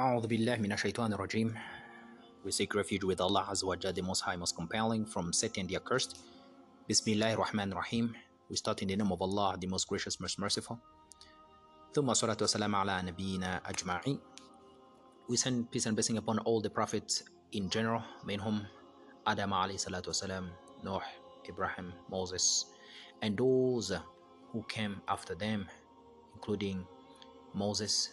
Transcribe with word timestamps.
A'udhu 0.00 0.28
Billah 0.28 0.56
Minashaitan 0.56 1.12
Rajim. 1.12 1.54
We 2.42 2.50
seek 2.52 2.74
refuge 2.74 3.04
with 3.04 3.20
Allah 3.20 3.46
Azza 3.50 3.64
wa 3.64 3.76
Jalla, 3.76 3.94
the 3.94 4.00
Most 4.00 4.20
High, 4.20 4.34
Most 4.34 4.56
Compelling, 4.56 5.04
from 5.04 5.30
Satan 5.30 5.66
the 5.66 5.76
Accursed. 5.76 6.16
Bismillah 6.88 7.36
Rahman 7.36 7.72
Rahim. 7.74 8.16
We 8.48 8.56
start 8.56 8.80
in 8.80 8.88
the 8.88 8.96
name 8.96 9.12
of 9.12 9.20
Allah, 9.20 9.58
the 9.60 9.66
Most 9.66 9.86
Gracious, 9.88 10.18
Most 10.18 10.38
Merciful. 10.38 10.80
Thumma 11.92 12.12
salatu 12.12 12.48
wasalam 12.48 12.72
ala 12.80 13.02
ajma'i. 13.68 14.18
We 15.28 15.36
send 15.36 15.70
peace 15.70 15.84
and 15.84 15.94
blessing 15.94 16.16
upon 16.16 16.38
all 16.38 16.62
the 16.62 16.70
prophets 16.70 17.24
in 17.52 17.68
general, 17.68 18.02
minhum 18.26 18.64
Adam 19.26 19.50
alayhi 19.50 19.84
salatu 19.84 20.08
wasalam, 20.08 20.48
Noah, 20.82 21.04
Ibrahim, 21.46 21.92
Moses, 22.10 22.64
and 23.20 23.36
those 23.36 23.92
who 24.50 24.64
came 24.66 25.02
after 25.08 25.34
them, 25.34 25.66
including 26.32 26.86
Moses, 27.52 28.08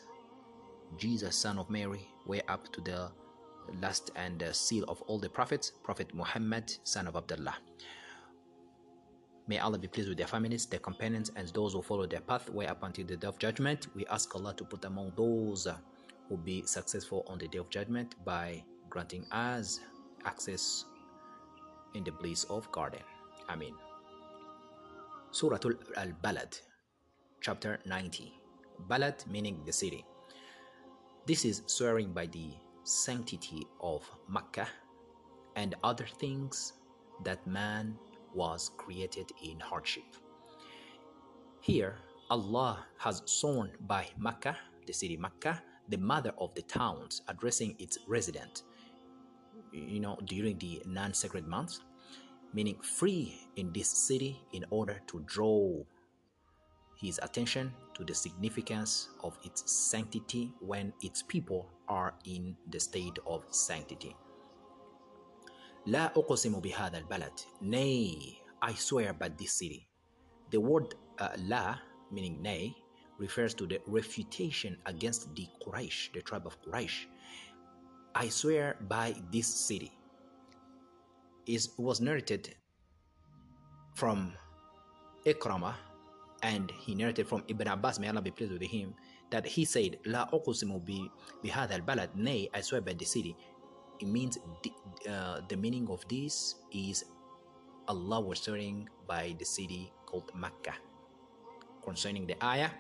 Jesus, 0.98 1.36
son 1.36 1.58
of 1.60 1.70
Mary, 1.70 2.08
way 2.26 2.42
up 2.48 2.72
to 2.72 2.82
the 2.82 3.12
last 3.82 4.12
and 4.16 4.42
uh, 4.44 4.54
seal 4.54 4.86
of 4.88 5.02
all 5.04 5.20
the 5.20 5.30
prophets, 5.30 5.72
Prophet 5.84 6.14
Muhammad, 6.14 6.74
son 6.84 7.08
of 7.08 7.16
Abdullah. 7.16 7.56
May 9.48 9.60
Allah 9.60 9.78
be 9.78 9.88
pleased 9.88 10.10
with 10.10 10.18
their 10.18 10.28
families, 10.28 10.66
their 10.66 10.80
companions, 10.80 11.32
and 11.36 11.48
those 11.50 11.74
who 11.74 11.82
follow 11.82 12.06
their 12.06 12.20
path 12.20 12.50
way 12.50 12.68
up 12.68 12.84
until 12.84 13.06
the 13.06 13.16
day 13.16 13.28
of 13.28 13.40
judgment. 13.40 13.88
We 13.96 14.06
ask 14.08 14.36
Allah 14.36 14.54
to 14.56 14.66
put 14.66 14.84
among 14.86 15.14
those 15.16 15.68
who 16.28 16.38
be 16.38 16.64
successful 16.66 17.24
on 17.28 17.38
the 17.38 17.48
day 17.48 17.60
of 17.60 17.70
judgment 17.70 18.16
by 18.26 18.64
granting 18.90 19.26
us 19.32 19.80
access 20.26 20.86
in 21.96 22.04
the 22.04 22.12
bliss 22.12 22.44
of 22.46 22.70
garden. 22.72 23.00
Amen. 23.50 23.74
Surah 25.32 25.60
Al-Balad, 25.96 26.60
chapter 27.40 27.80
90. 27.86 28.34
Balad 28.90 29.26
meaning 29.28 29.62
the 29.66 29.72
city. 29.72 30.06
This 31.28 31.44
is 31.44 31.62
swearing 31.66 32.14
by 32.14 32.28
the 32.28 32.54
sanctity 32.84 33.68
of 33.82 34.10
Makkah 34.30 34.70
and 35.58 35.76
other 35.84 36.06
things 36.06 36.72
that 37.26 37.46
man 37.46 37.98
was 38.34 38.72
created 38.78 39.34
in 39.44 39.60
hardship. 39.60 40.06
Here, 41.60 41.98
Allah 42.30 42.86
has 43.00 43.24
sworn 43.26 43.72
by 43.82 44.08
Makkah, 44.18 44.56
the 44.86 44.94
city 44.94 45.18
Makkah, 45.18 45.62
the 45.90 45.98
mother 45.98 46.32
of 46.38 46.56
the 46.56 46.62
towns, 46.62 47.24
addressing 47.28 47.76
its 47.78 47.98
resident, 48.08 48.64
you 49.74 50.00
know, 50.00 50.18
during 50.24 50.58
the 50.60 50.82
non 50.86 51.14
sacred 51.14 51.46
months, 51.46 51.82
meaning 52.54 52.80
free 52.80 53.50
in 53.58 53.74
this 53.74 53.90
city 53.90 54.40
in 54.54 54.64
order 54.70 55.02
to 55.08 55.22
draw 55.26 55.84
his 57.03 57.19
attention 57.23 57.73
to 57.95 58.05
the 58.05 58.15
significance 58.15 59.09
of 59.25 59.37
its 59.45 59.71
sanctity 59.71 60.53
when 60.61 60.93
its 61.03 61.23
people 61.23 61.69
are 61.89 62.15
in 62.25 62.57
the 62.71 62.79
state 62.81 63.19
of 63.27 63.45
sanctity. 63.51 64.17
لا 65.87 66.13
أقسم 66.15 66.61
بهذا 66.61 66.99
البلد 66.99 67.41
Nay, 67.61 68.39
I 68.63 68.75
swear 68.75 69.13
by 69.13 69.29
this 69.31 69.53
city. 69.53 69.89
The 70.51 70.61
word 70.61 70.95
uh, 71.19 71.31
La, 71.39 71.77
meaning 72.13 72.41
nay, 72.41 72.77
refers 73.19 73.53
to 73.55 73.67
the 73.67 73.81
refutation 73.87 74.79
against 74.87 75.35
the 75.35 75.47
Quraysh, 75.65 76.13
the 76.13 76.23
tribe 76.23 76.47
of 76.47 76.61
Quraysh. 76.63 77.07
I 78.15 78.29
swear 78.29 78.77
by 78.89 79.15
this 79.33 79.49
city. 79.49 79.93
It 81.47 81.67
was 81.79 82.01
narrated 82.01 82.55
from 83.95 84.35
Ikramah 85.27 85.75
and 86.43 86.71
he 86.71 86.95
narrated 86.95 87.27
from 87.27 87.45
Ibn 87.47 87.69
Abbas, 87.69 87.99
may 87.99 88.09
Allah 88.09 88.23
be 88.23 88.31
pleased 88.31 88.53
with 88.53 88.63
him, 88.63 88.95
that 89.31 89.47
he 89.47 89.65
said, 89.65 89.99
La 90.05 90.27
uqsimu 90.29 90.85
bi 90.85 91.07
bihadha 91.43 91.79
al-balad, 91.79 92.15
nay, 92.17 92.49
I 92.53 92.61
swear 92.61 92.81
by 92.81 92.93
the 92.93 93.05
city. 93.05 93.37
It 94.01 94.09
means 94.09 94.39
the, 94.63 94.73
uh, 95.11 95.41
the 95.49 95.57
meaning 95.57 95.89
of 95.89 96.07
this 96.09 96.57
is 96.73 97.05
Allah 97.87 98.21
was 98.21 98.41
swearing 98.41 98.89
by 99.07 99.35
the 99.39 99.45
city 99.45 99.93
called 100.07 100.31
Makkah. 100.35 100.75
Concerning 101.83 102.27
the 102.27 102.37
ayah, 102.45 102.71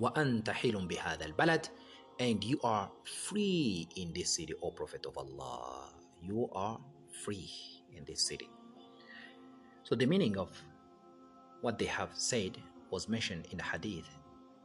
وَأَنْتَ 0.00 0.44
حِلٌ 0.44 0.74
بِهَذَا 0.90 1.34
الْبَلَدِ 1.34 1.68
And 2.18 2.42
you 2.42 2.58
are 2.64 2.90
free 3.04 3.88
in 3.96 4.12
this 4.12 4.34
city, 4.34 4.54
O 4.62 4.70
Prophet 4.70 5.06
of 5.06 5.16
Allah. 5.16 5.92
You 6.22 6.48
are 6.52 6.78
free 7.24 7.50
in 7.96 8.04
this 8.04 8.22
city. 8.26 8.48
So 9.82 9.94
the 9.94 10.06
meaning 10.06 10.38
of 10.38 10.50
what 11.61 11.77
they 11.79 11.85
have 11.85 12.09
said 12.13 12.57
was 12.91 13.09
mentioned 13.09 13.47
in 13.51 13.57
the 13.57 13.63
hadith 13.63 14.07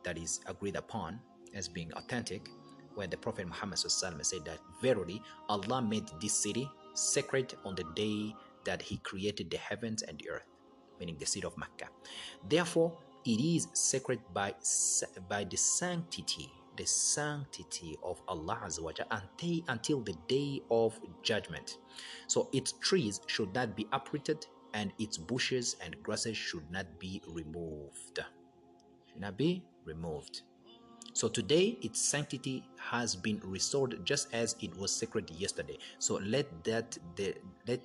that 0.05 0.19
is 0.19 0.41
agreed 0.47 0.77
upon 0.77 1.21
as 1.55 1.69
being 1.69 1.93
authentic, 1.95 2.49
where 2.95 3.07
the 3.07 3.17
Prophet 3.17 3.47
Muhammad 3.47 3.79
said 3.79 4.45
that, 4.45 4.59
Verily, 4.81 5.23
Allah 5.49 5.83
made 5.83 6.09
this 6.21 6.35
city 6.35 6.69
sacred 6.95 7.55
on 7.65 7.75
the 7.75 7.85
day 7.95 8.35
that 8.65 8.83
He 8.83 8.99
created 8.99 9.51
the 9.51 9.57
heavens 9.57 10.03
and 10.03 10.19
the 10.19 10.31
earth, 10.31 10.47
meaning 10.99 11.17
the 11.19 11.27
city 11.27 11.47
of 11.47 11.57
Mecca. 11.57 11.89
Therefore, 12.49 12.97
it 13.25 13.41
is 13.41 13.69
sacred 13.73 14.21
by, 14.35 14.55
by 15.29 15.45
the 15.45 15.57
sanctity, 15.57 16.51
the 16.77 16.87
sanctity 16.87 17.97
of 18.03 18.21
Allah 18.29 18.69
until, 19.11 19.61
until 19.69 20.01
the 20.01 20.15
day 20.27 20.61
of 20.71 20.99
judgment. 21.23 21.79
So 22.27 22.49
its 22.53 22.73
trees 22.73 23.21
should 23.27 23.55
not 23.55 23.77
be 23.77 23.87
uprooted 23.93 24.47
and 24.75 24.93
its 24.99 25.19
bushes 25.19 25.77
and 25.85 25.97
grasses 26.03 26.37
should 26.37 26.71
not 26.71 26.87
be 26.99 27.23
removed. 27.29 28.21
Should 29.11 29.21
not 29.21 29.37
be 29.37 29.65
removed. 29.85 30.43
So 31.15 31.29
today 31.29 31.79
its 31.83 32.01
sanctity 32.01 32.65
has 32.79 33.15
been 33.15 33.41
restored 33.45 34.01
just 34.05 34.33
as 34.33 34.57
it 34.61 34.75
was 34.77 34.95
sacred 34.95 35.31
yesterday. 35.31 35.79
So 35.99 36.15
let 36.25 36.47
that 36.65 36.97
the 37.17 37.35
let 37.67 37.81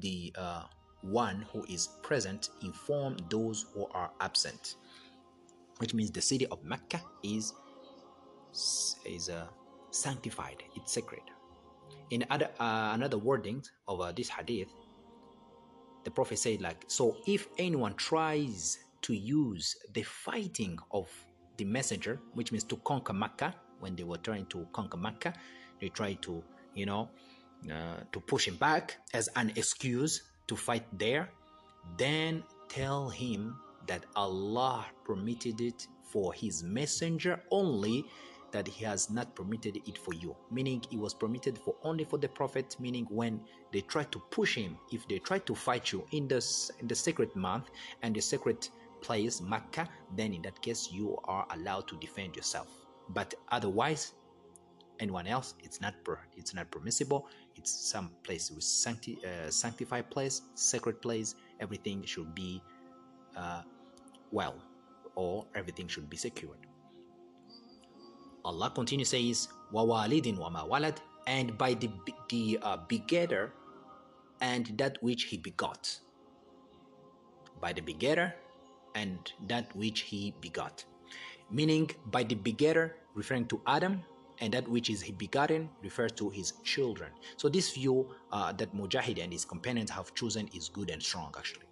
the 0.00 0.32
uh, 0.36 0.64
one 1.02 1.46
who 1.52 1.64
is 1.64 1.88
present 2.02 2.50
inform 2.62 3.16
those 3.30 3.66
who 3.72 3.86
are 3.92 4.10
absent. 4.20 4.76
Which 5.78 5.94
means 5.94 6.10
the 6.10 6.20
city 6.20 6.46
of 6.46 6.62
Mecca 6.64 7.00
is 7.22 7.54
is 9.04 9.28
uh, 9.28 9.46
sanctified. 9.90 10.62
It's 10.74 10.92
sacred. 10.92 11.22
In 12.10 12.24
other 12.30 12.50
uh, 12.60 12.92
another 12.94 13.18
wording 13.18 13.64
of 13.88 14.00
uh, 14.00 14.12
this 14.12 14.28
hadith, 14.28 14.68
the 16.06 16.10
prophet 16.12 16.38
said 16.38 16.62
like 16.62 16.84
so 16.86 17.16
if 17.26 17.48
anyone 17.58 17.92
tries 17.94 18.78
to 19.02 19.12
use 19.12 19.76
the 19.92 20.02
fighting 20.02 20.78
of 20.92 21.10
the 21.56 21.64
messenger 21.64 22.20
which 22.34 22.52
means 22.52 22.62
to 22.62 22.76
conquer 22.84 23.12
Mecca 23.12 23.52
when 23.80 23.96
they 23.96 24.04
were 24.04 24.18
trying 24.18 24.46
to 24.46 24.64
conquer 24.72 24.96
Mecca 24.96 25.34
they 25.80 25.88
tried 25.88 26.22
to 26.22 26.44
you 26.74 26.86
know 26.86 27.10
uh, 27.72 27.96
to 28.12 28.20
push 28.20 28.46
him 28.46 28.54
back 28.54 28.98
as 29.14 29.28
an 29.34 29.52
excuse 29.56 30.22
to 30.46 30.54
fight 30.54 30.86
there 30.96 31.28
then 31.98 32.44
tell 32.68 33.08
him 33.08 33.56
that 33.88 34.06
Allah 34.14 34.86
permitted 35.04 35.60
it 35.60 35.88
for 36.04 36.32
his 36.32 36.62
messenger 36.62 37.42
only 37.50 38.04
that 38.56 38.66
he 38.66 38.86
has 38.86 39.10
not 39.10 39.34
permitted 39.34 39.76
it 39.86 39.98
for 39.98 40.14
you. 40.14 40.34
Meaning 40.50 40.82
it 40.90 40.98
was 40.98 41.12
permitted 41.12 41.58
for 41.58 41.74
only 41.82 42.04
for 42.04 42.18
the 42.18 42.28
prophet 42.28 42.74
meaning 42.80 43.06
when 43.10 43.38
they 43.70 43.82
try 43.82 44.04
to 44.04 44.18
push 44.30 44.54
him 44.54 44.78
if 44.90 45.06
they 45.08 45.18
try 45.18 45.38
to 45.40 45.54
fight 45.54 45.92
you 45.92 46.06
in 46.12 46.26
the 46.26 46.40
in 46.80 46.88
the 46.88 46.94
sacred 46.94 47.36
month 47.36 47.66
and 48.02 48.16
the 48.16 48.22
sacred 48.22 48.66
place 49.02 49.42
Makkah 49.42 49.86
then 50.16 50.32
in 50.32 50.40
that 50.40 50.60
case 50.62 50.88
you 50.90 51.18
are 51.24 51.46
allowed 51.50 51.86
to 51.88 51.96
defend 51.96 52.34
yourself. 52.34 52.68
But 53.10 53.34
otherwise 53.50 54.14
anyone 55.00 55.26
else 55.26 55.52
it's 55.62 55.82
not 55.82 56.02
per, 56.02 56.18
it's 56.34 56.54
not 56.54 56.70
permissible. 56.70 57.28
It's 57.56 57.70
some 57.70 58.10
place 58.22 58.50
with 58.50 58.64
sancti, 58.64 59.18
uh, 59.22 59.50
sanctified 59.50 60.10
place 60.10 60.40
sacred 60.54 61.02
place 61.02 61.34
everything 61.60 62.04
should 62.04 62.34
be 62.34 62.62
uh, 63.36 63.60
well 64.32 64.56
or 65.14 65.44
everything 65.54 65.88
should 65.88 66.08
be 66.08 66.16
secured 66.16 66.66
Allah 68.46 68.70
continues 68.70 69.10
says, 69.10 69.48
"Wawalidin 69.74 70.38
wa 70.38 70.48
walad," 70.54 71.02
and 71.26 71.58
by 71.58 71.74
the 71.74 71.90
the 72.30 72.58
uh, 72.62 72.78
begetter 72.86 73.52
and 74.40 74.70
that 74.78 75.02
which 75.02 75.24
he 75.24 75.36
begot. 75.36 75.98
By 77.60 77.72
the 77.72 77.82
begetter 77.82 78.34
and 78.94 79.18
that 79.48 79.74
which 79.74 80.00
he 80.06 80.32
begot, 80.40 80.84
meaning 81.50 81.90
by 82.14 82.22
the 82.22 82.36
begetter 82.36 82.96
referring 83.14 83.46
to 83.46 83.60
Adam 83.66 84.04
and 84.38 84.52
that 84.52 84.68
which 84.68 84.90
is 84.90 85.00
he 85.02 85.12
begotten 85.12 85.68
refers 85.82 86.12
to 86.12 86.30
his 86.30 86.52
children. 86.62 87.10
So 87.36 87.48
this 87.48 87.72
view 87.72 88.14
uh, 88.30 88.52
that 88.52 88.74
Mujahid 88.76 89.22
and 89.22 89.32
his 89.32 89.44
companions 89.44 89.90
have 89.90 90.14
chosen 90.14 90.48
is 90.54 90.68
good 90.68 90.90
and 90.90 91.02
strong 91.02 91.34
actually. 91.36 91.66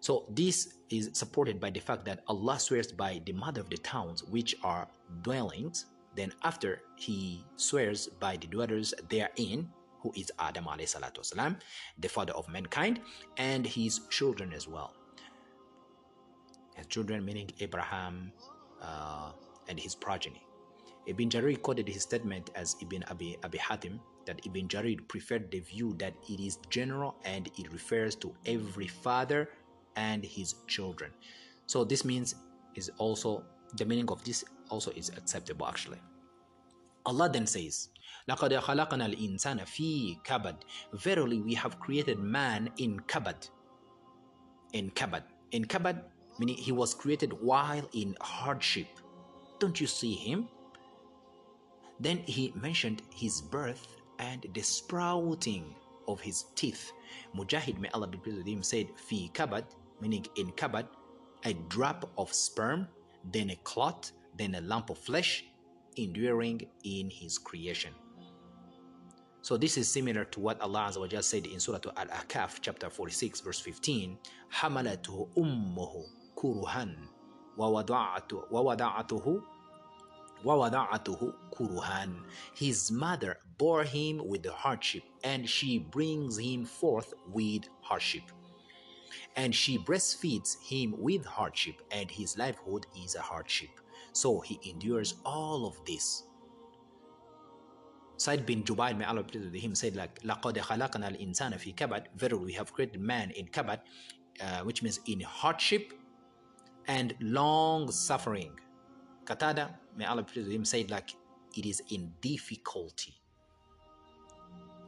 So 0.00 0.24
this 0.30 0.79
is 0.89 1.09
supported 1.13 1.59
by 1.59 1.69
the 1.69 1.79
fact 1.79 2.05
that 2.05 2.21
Allah 2.27 2.59
swears 2.59 2.91
by 2.91 3.21
the 3.25 3.33
mother 3.33 3.61
of 3.61 3.69
the 3.69 3.77
towns 3.77 4.23
which 4.23 4.55
are 4.63 4.87
dwellings. 5.23 5.85
Then 6.15 6.31
after 6.43 6.81
he 6.95 7.43
swears 7.57 8.07
by 8.07 8.37
the 8.37 8.47
dwellers 8.47 8.93
therein, 9.09 9.69
who 9.99 10.13
is 10.15 10.31
Adam 10.39 10.65
والسلام, 10.65 11.57
the 11.99 12.07
father 12.07 12.33
of 12.33 12.47
mankind, 12.47 13.01
and 13.37 13.65
his 13.65 14.01
children 14.09 14.53
as 14.53 14.67
well. 14.67 14.93
His 16.75 16.85
children 16.87 17.25
meaning 17.25 17.49
Abraham 17.59 18.31
uh, 18.81 19.31
and 19.67 19.79
his 19.79 19.95
progeny. 19.95 20.45
Ibn 21.07 21.29
Jarir 21.29 21.61
quoted 21.61 21.87
his 21.87 22.03
statement 22.03 22.49
as 22.55 22.75
Ibn 22.81 23.03
Abi, 23.09 23.37
Abi 23.43 23.57
Hatim 23.57 23.99
that 24.25 24.41
Ibn 24.45 24.67
Jarir 24.67 25.07
preferred 25.07 25.51
the 25.51 25.59
view 25.59 25.93
that 25.99 26.13
it 26.29 26.39
is 26.39 26.57
general 26.69 27.15
and 27.25 27.47
it 27.57 27.71
refers 27.71 28.15
to 28.17 28.33
every 28.45 28.87
father 28.87 29.49
and 29.95 30.23
his 30.23 30.55
children. 30.67 31.11
So 31.67 31.83
this 31.83 32.05
means 32.05 32.35
is 32.75 32.91
also 32.97 33.43
the 33.77 33.85
meaning 33.85 34.09
of 34.09 34.23
this 34.23 34.43
also 34.69 34.91
is 34.91 35.09
acceptable 35.09 35.67
actually. 35.67 35.99
Allah 37.05 37.29
then 37.29 37.45
says, 37.45 37.89
لَقَدْ 38.27 38.59
خَلَقْنَا 38.59 39.13
الْإِنسَانَ 39.13 39.61
فِي 39.61 40.21
كَبَدٍ 40.23 40.55
Verily 40.93 41.39
we 41.39 41.53
have 41.53 41.79
created 41.79 42.19
man 42.19 42.69
in 42.77 42.99
kabad. 43.01 43.49
In 44.73 44.89
kabad. 44.91 45.23
In 45.51 45.65
kabad, 45.65 46.01
meaning 46.39 46.57
he 46.57 46.71
was 46.71 46.93
created 46.95 47.31
while 47.33 47.87
in 47.93 48.15
hardship. 48.21 48.87
Don't 49.59 49.79
you 49.79 49.87
see 49.87 50.13
him? 50.13 50.47
Then 51.99 52.17
he 52.25 52.51
mentioned 52.55 53.03
his 53.13 53.41
birth 53.41 53.95
and 54.19 54.45
the 54.53 54.61
sprouting 54.61 55.75
of 56.07 56.19
his 56.19 56.45
teeth. 56.55 56.91
Mujahid, 57.35 57.79
may 57.79 57.89
Allah 57.89 58.07
be 58.07 58.17
pleased 58.17 58.37
with 58.37 58.47
him, 58.47 58.63
said, 58.63 58.87
Fi 58.95 59.29
kabad, 59.33 59.63
meaning 60.00 60.26
in 60.36 60.50
kabad, 60.52 60.86
a 61.44 61.54
drop 61.68 62.10
of 62.18 62.32
sperm, 62.32 62.88
then 63.32 63.50
a 63.50 63.56
clot, 63.56 64.10
then 64.36 64.54
a 64.54 64.60
lump 64.60 64.90
of 64.90 64.98
flesh, 64.98 65.44
enduring 65.96 66.62
in 66.84 67.10
his 67.10 67.38
creation. 67.38 67.94
So 69.42 69.56
this 69.56 69.78
is 69.78 69.88
similar 69.88 70.24
to 70.26 70.40
what 70.40 70.60
Allah 70.60 70.88
Azza 70.90 71.00
wa 71.00 71.06
Jalla 71.06 71.24
said 71.24 71.46
in 71.46 71.60
Surah 71.60 71.80
Al-Ahqaf, 71.96 72.58
chapter 72.60 72.90
46, 72.90 73.40
verse 73.40 73.58
15, 73.58 74.18
حَمَلَتُهُ 74.52 75.28
أُمُّهُ 75.36 76.04
كُرُهًا 76.36 76.96
وَوَضَعَتُهُ 77.58 79.42
وَوَضَعَتُهُ 80.44 81.34
كُرُهًا 81.52 82.22
His 82.54 82.90
mother 82.90 83.38
bore 83.58 83.84
him 83.84 84.20
with 84.26 84.46
hardship, 84.46 85.04
and 85.24 85.48
she 85.48 85.78
brings 85.78 86.38
him 86.38 86.64
forth 86.64 87.14
with 87.32 87.64
hardship. 87.80 88.24
And 89.36 89.54
she 89.54 89.78
breastfeeds 89.78 90.60
him 90.62 90.94
with 90.98 91.24
hardship, 91.24 91.82
and 91.90 92.10
his 92.10 92.36
livelihood 92.38 92.86
is 93.04 93.14
a 93.14 93.20
hardship. 93.20 93.70
So 94.12 94.40
he 94.40 94.60
endures 94.68 95.14
all 95.24 95.66
of 95.66 95.76
this. 95.84 96.24
Said 98.16 98.44
bin 98.44 98.62
Jubayr, 98.64 98.96
may 98.96 99.04
Allah 99.04 99.22
be 99.22 99.30
pleased 99.30 99.52
with 99.52 99.62
him, 99.62 99.74
said 99.74 99.96
like, 99.96 100.20
لَقَدْ 100.22 100.58
خَلَقْنَا 100.58 101.16
الْإِنسَانَ 101.16 101.54
فِي 101.54 101.74
كَبَدٍ 101.74 102.06
Verily 102.16 102.44
we 102.44 102.52
have 102.52 102.72
created 102.72 103.00
man 103.00 103.30
in 103.30 103.46
kabad, 103.46 103.80
uh, 104.42 104.60
which 104.60 104.82
means 104.82 105.00
in 105.06 105.20
hardship 105.20 105.94
and 106.86 107.14
long 107.20 107.90
suffering. 107.90 108.52
Qatada 109.24 109.74
may 109.96 110.04
Allah 110.04 110.22
be 110.22 110.32
pleased 110.32 110.48
with 110.48 110.56
him, 110.56 110.64
said 110.64 110.90
like, 110.90 111.14
it 111.56 111.64
is 111.64 111.82
in 111.88 112.12
difficulty 112.20 113.19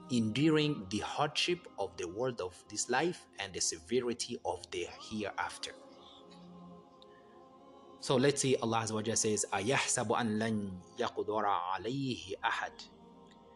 Enduring 0.10 0.86
the 0.90 1.00
hardship 1.00 1.68
of 1.78 1.96
the 1.98 2.08
world 2.08 2.40
of 2.40 2.56
this 2.70 2.90
life 2.90 3.26
and 3.40 3.54
the 3.54 3.60
severity 3.60 4.40
of 4.46 4.66
the 4.72 4.88
hereafter. 5.10 5.72
So 8.00 8.16
let's 8.16 8.42
see 8.42 8.56
Allah 8.62 8.86
Azza 8.86 8.94
wa 8.94 9.02
Jalla 9.02 9.18
says, 9.18 9.46
أَيَحْسَبُ 9.52 10.08
أَن 10.08 10.40
لَن 10.40 10.72
يَقْدُرَ 10.98 11.44
عَلَيْهِ 11.44 12.34
أَحَدٍ 12.46 12.72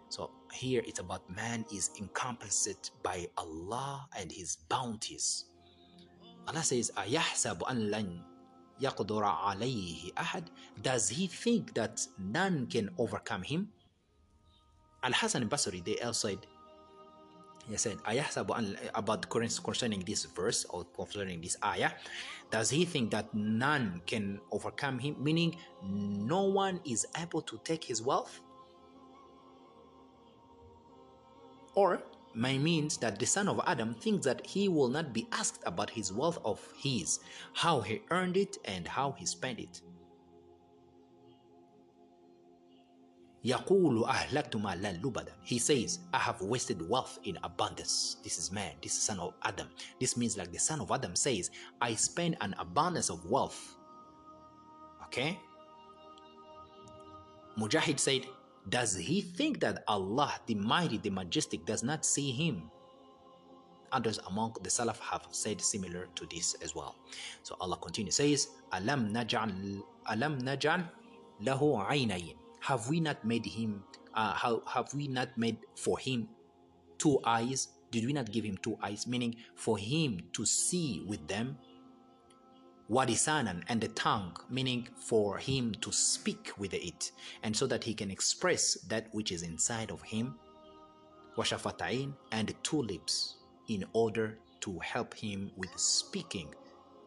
So 0.10 0.32
here 0.52 0.84
it's 0.86 1.00
about 1.00 1.30
man 1.30 1.64
is 1.74 1.92
encompassed 1.98 2.92
by 3.02 3.28
Allah 3.38 4.10
and 4.18 4.32
His 4.32 4.58
bounties. 4.68 5.46
Allah 6.48 6.64
says, 6.64 6.92
أَيَحْسَبُ 6.98 7.62
أَن 7.70 7.90
لَن 7.92 8.22
يَقْدُرَ 8.82 9.24
عَلَيْهِ 9.24 10.14
أَحَدٍ 10.16 10.48
Does 10.82 11.08
he 11.08 11.28
think 11.28 11.74
that 11.76 12.06
none 12.18 12.68
can 12.68 12.90
overcome 12.98 13.44
him? 13.44 13.70
Al-Hasan 15.07 15.45
al-Basri, 15.45 15.85
they 15.85 15.99
also 16.01 16.29
said, 16.29 16.39
he 17.69 17.77
said, 17.77 17.97
Ayahsabu 17.99 18.77
about 18.95 19.29
concerning 19.31 20.01
this 20.01 20.25
verse 20.25 20.67
or 20.71 20.85
concerning 20.85 21.41
this 21.41 21.57
ayah, 21.65 21.93
does 22.51 22.71
he 22.71 22.85
think 22.85 23.11
that 23.13 23.33
none 23.35 24.03
can 24.07 24.41
overcome 24.51 24.99
him? 24.99 25.17
Meaning, 25.19 25.57
no 25.83 26.43
one 26.45 26.81
is 26.85 27.07
able 27.19 27.43
to 27.43 27.61
take 27.65 27.85
his 27.85 28.03
wealth? 28.03 28.41
Or 31.75 32.03
my 32.35 32.59
means 32.59 32.97
that 32.99 33.19
the 33.19 33.27
son 33.27 33.49
of 33.49 33.61
Adam 33.67 33.95
thinks 33.95 34.27
that 34.27 34.45
he 34.47 34.69
will 34.69 34.89
not 34.89 35.13
be 35.13 35.27
asked 35.33 35.63
about 35.67 35.91
his 35.91 36.13
wealth 36.13 36.39
of 36.45 36.61
his, 36.77 37.21
how 37.55 37.81
he 37.81 38.03
earned 38.11 38.37
it 38.37 38.59
and 38.65 38.87
how 38.87 39.13
he 39.13 39.27
spent 39.27 39.59
it. 39.59 39.83
Yaqulu 43.47 44.03
ahlaktu 44.09 44.59
ma'lan. 44.61 44.99
He 45.45 45.59
says, 45.61 46.01
I 46.13 46.19
have 46.19 46.41
wasted 46.43 46.83
wealth 46.89 47.21
in 47.23 47.39
abundance. 47.45 48.17
This 48.25 48.39
is 48.39 48.51
man, 48.51 48.73
this 48.83 48.93
is 48.93 49.03
son 49.03 49.21
of 49.21 49.35
Adam. 49.45 49.69
This 50.01 50.17
means 50.17 50.37
like 50.37 50.51
the 50.51 50.59
son 50.59 50.81
of 50.81 50.91
Adam 50.91 51.15
says, 51.15 51.51
I 51.81 51.95
spend 51.95 52.37
an 52.41 52.57
abundance 52.59 53.09
of 53.09 53.25
wealth. 53.31 53.77
Okay? 55.05 55.39
Mujahid 57.57 58.01
said, 58.01 58.27
Does 58.69 58.97
he 58.97 59.21
think 59.21 59.61
that 59.61 59.85
Allah, 59.87 60.35
the 60.47 60.57
mighty, 60.57 60.99
the 60.99 61.11
majestic, 61.11 61.65
does 61.65 61.85
not 61.85 62.05
see 62.05 62.33
him? 62.33 62.69
Others 63.93 64.19
among 64.27 64.57
the 64.63 64.69
Salaf 64.69 64.99
have 64.99 65.25
said 65.31 65.61
similar 65.61 66.09
to 66.17 66.27
this 66.27 66.55
as 66.63 66.75
well. 66.75 66.97
So 67.45 67.57
Allah 67.61 67.77
continues, 67.77 68.17
says, 68.17 68.49
Alam 68.73 69.15
naj'al 69.15 69.81
alam 70.11 70.39
naj'al 70.41 70.91
lahu 71.41 71.79
aynayn 71.87 72.35
have 72.67 72.89
we 72.89 72.99
not 72.99 73.25
made 73.25 73.47
him 73.47 73.85
uh, 74.15 74.33
how 74.33 74.63
have 74.67 74.93
we 74.93 75.07
not 75.07 75.37
made 75.39 75.59
for 75.77 75.99
him 75.99 76.29
two 76.99 77.21
eyes? 77.25 77.69
Did 77.93 78.07
we 78.07 78.13
not 78.13 78.33
give 78.33 78.45
him 78.45 78.57
two 78.57 78.77
eyes? 78.83 79.07
Meaning 79.07 79.37
for 79.55 79.79
him 79.79 80.21
to 80.33 80.45
see 80.45 81.05
with 81.07 81.29
them 81.29 81.59
wadisanan 82.91 83.63
and 83.69 83.81
the 83.81 83.89
tongue. 83.89 84.37
Meaning 84.51 84.89
for 84.97 85.39
him 85.39 85.75
to 85.81 85.93
speak 85.93 86.53
with 86.59 86.75
it. 86.75 87.13
And 87.45 87.55
so 87.55 87.67
that 87.69 87.85
he 87.85 87.95
can 87.95 88.11
express 88.11 88.75
that 88.89 89.09
which 89.13 89.31
is 89.31 89.43
inside 89.43 89.93
of 89.93 90.03
him. 90.03 90.35
Washafatain 91.37 92.15
and 92.33 92.55
two 92.65 92.83
lips 92.83 93.37
in 93.69 93.85
order 93.93 94.39
to 94.61 94.79
help 94.81 95.15
him 95.15 95.53
with 95.57 95.71
speaking 95.77 96.53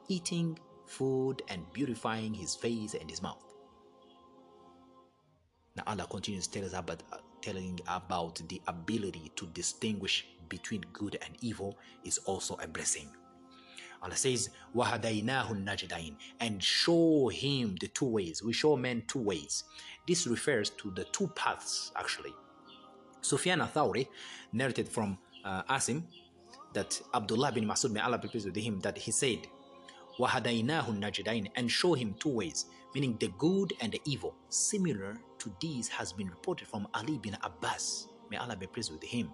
eating 0.07 0.57
food 0.85 1.41
and 1.49 1.61
beautifying 1.73 2.33
his 2.33 2.55
face 2.55 2.93
and 2.93 3.09
his 3.09 3.21
mouth 3.21 3.48
now 5.78 5.82
Allah 5.86 6.06
continues 6.08 6.46
telling 6.46 6.68
us 6.68 6.74
about 6.74 7.02
uh, 7.12 7.16
telling 7.42 7.80
about 7.88 8.40
the 8.48 8.60
ability 8.68 9.32
to 9.36 9.46
distinguish 9.46 10.26
between 10.48 10.82
good 10.92 11.18
and 11.24 11.36
evil 11.40 11.76
is 12.04 12.18
also 12.18 12.56
a 12.62 12.68
blessing. 12.68 13.08
Allah 14.02 14.16
says, 14.16 14.50
وَهَدَيْنَاهُ 14.76 15.48
النَّجْدَيْنِ 15.50 16.14
And 16.40 16.62
show 16.62 17.28
him 17.28 17.76
the 17.80 17.88
two 17.88 18.04
ways. 18.04 18.42
We 18.42 18.52
show 18.52 18.76
men 18.76 19.02
two 19.08 19.20
ways. 19.20 19.64
This 20.06 20.26
refers 20.26 20.68
to 20.70 20.90
the 20.90 21.04
two 21.04 21.28
paths, 21.28 21.90
actually. 21.96 22.34
Sufyan 23.22 23.62
al-Thawri 23.62 24.06
narrated 24.52 24.90
from 24.90 25.16
uh, 25.44 25.62
Asim 25.64 26.02
that 26.74 27.00
Abdullah 27.14 27.52
bin 27.52 27.64
Masud, 27.66 27.92
may 27.92 28.00
Allah 28.00 28.18
be 28.18 28.28
pleased 28.28 28.46
with 28.46 28.56
him, 28.56 28.78
that 28.80 28.98
he 28.98 29.10
said, 29.10 29.46
وَهَدَيْنَاهُ 30.18 30.84
النَّجْدَيْنِ 30.84 31.50
And 31.56 31.70
show 31.70 31.94
him 31.94 32.14
two 32.20 32.28
ways, 32.28 32.66
meaning 32.94 33.16
the 33.18 33.28
good 33.38 33.72
and 33.80 33.90
the 33.92 34.02
evil. 34.04 34.34
Similar 34.50 35.16
to 35.39 35.51
this 35.61 35.87
has 35.87 36.13
been 36.13 36.29
reported 36.29 36.67
from 36.67 36.87
Ali 36.93 37.17
bin 37.17 37.37
Abbas, 37.43 38.07
may 38.29 38.37
Allah 38.37 38.55
be 38.55 38.67
pleased 38.67 38.91
with 38.91 39.03
him, 39.03 39.31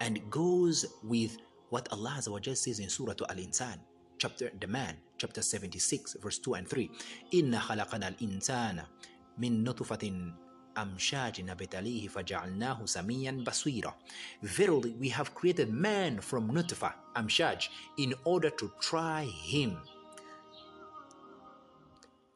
and 0.00 0.20
goes 0.30 0.84
with 1.02 1.38
what 1.70 1.88
Allah 1.92 2.20
says 2.22 2.78
in 2.78 2.88
Surah 2.88 3.14
Al 3.28 3.36
Insan, 3.36 3.78
chapter 4.18 4.50
the 4.60 4.66
man, 4.66 4.96
chapter 5.18 5.42
76, 5.42 6.16
verse 6.22 6.38
2 6.38 6.54
and 6.54 6.68
3. 6.68 6.90
Inna 7.32 7.58
khalaqana 7.58 8.04
al 8.04 8.14
insana 8.20 8.86
min 9.38 9.64
nutfatin 9.64 10.32
amshajin 10.76 11.48
abitalihi 11.48 12.10
faja'alnahu 12.10 12.84
samiyan 12.84 13.44
basira. 13.44 13.92
Verily, 14.42 14.94
we 15.00 15.08
have 15.08 15.34
created 15.34 15.70
man 15.72 16.20
from 16.20 16.50
nutfa, 16.50 16.92
amshaj, 17.16 17.68
in 17.98 18.14
order 18.24 18.50
to 18.50 18.70
try 18.80 19.24
him 19.24 19.78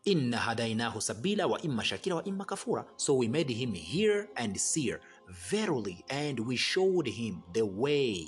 Inna 0.06 0.38
hadainahu 0.38 1.02
sabila 1.02 1.50
wa 1.50 1.60
imma 1.62 1.84
shakira 1.84 2.16
wa 2.16 2.24
imma 2.24 2.46
kafura. 2.46 2.86
So 2.96 3.14
we 3.16 3.28
made 3.28 3.50
him 3.50 3.74
hear 3.74 4.30
and 4.38 4.60
seer, 4.60 5.02
verily, 5.30 6.04
and 6.10 6.40
we 6.40 6.56
showed 6.56 7.08
him 7.08 7.44
the 7.54 7.66
way, 7.66 8.28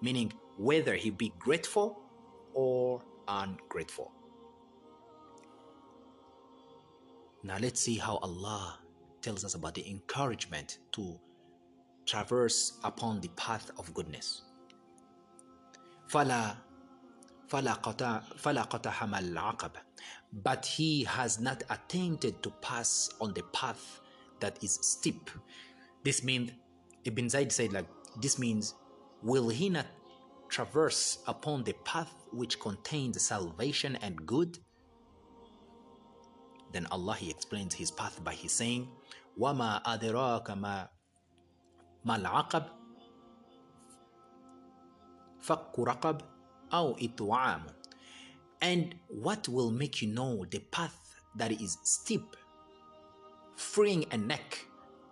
meaning 0.00 0.32
whether 0.56 0.94
he 0.94 1.10
be 1.10 1.32
grateful 1.38 1.98
or 2.54 3.02
ungrateful. 3.26 4.12
Now 7.42 7.58
let's 7.60 7.80
see 7.80 7.96
how 7.96 8.16
Allah 8.18 8.78
tells 9.20 9.44
us 9.44 9.54
about 9.54 9.74
the 9.74 9.88
encouragement 9.88 10.78
to 10.92 11.18
traverse 12.06 12.78
upon 12.84 13.20
the 13.20 13.28
path 13.36 13.70
of 13.78 13.92
goodness. 13.92 14.42
فلا 16.08 16.56
فلا 17.48 18.62
قطعهم 18.62 19.14
العقب 19.14 19.70
but 20.32 20.64
he 20.66 21.04
has 21.04 21.40
not 21.40 21.62
attempted 21.70 22.42
to 22.42 22.50
pass 22.60 23.10
on 23.20 23.32
the 23.34 23.42
path 23.52 24.00
that 24.40 24.62
is 24.62 24.78
steep 24.82 25.30
this 26.04 26.22
means 26.22 26.52
Ibn 27.04 27.28
Zaid 27.28 27.52
said 27.52 27.72
like 27.72 27.86
this 28.20 28.38
means 28.38 28.74
will 29.22 29.48
he 29.48 29.68
not 29.68 29.86
traverse 30.48 31.18
upon 31.26 31.64
the 31.64 31.74
path 31.84 32.12
which 32.32 32.58
contains 32.60 33.20
salvation 33.20 33.96
and 34.02 34.24
good 34.26 34.58
then 36.72 36.86
Allah 36.90 37.14
he 37.14 37.30
explains 37.30 37.74
his 37.74 37.90
path 37.90 38.22
by 38.24 38.34
his 38.34 38.52
saying 38.52 38.88
وما 39.38 39.82
أدراك 39.86 40.50
ما 40.50 40.88
ما 42.04 42.16
العقب 42.16 42.64
فك 45.40 45.78
رقب 45.78 46.20
أو 46.72 46.96
إطعام 46.98 47.66
and 48.63 48.95
what 49.09 49.47
will 49.47 49.69
make 49.69 50.01
you 50.01 50.07
know 50.07 50.45
the 50.49 50.59
path 50.71 50.97
that 51.35 51.51
is 51.51 51.77
steep 51.83 52.35
freeing 53.55 54.05
a 54.11 54.17
neck 54.17 54.65